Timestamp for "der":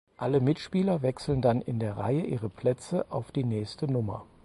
1.77-1.95